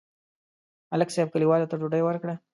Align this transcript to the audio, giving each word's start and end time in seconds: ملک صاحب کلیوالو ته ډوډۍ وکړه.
ملک 0.91 1.09
صاحب 1.15 1.27
کلیوالو 1.33 1.69
ته 1.71 1.75
ډوډۍ 1.79 2.01
وکړه. 2.03 2.35